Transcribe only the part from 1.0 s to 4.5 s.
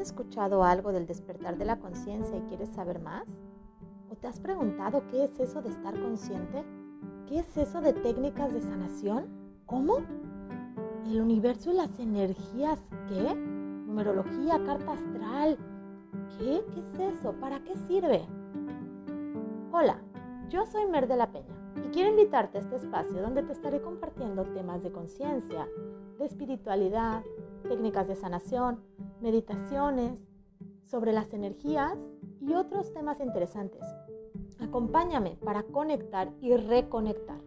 despertar de la conciencia y quieres saber más? ¿O te has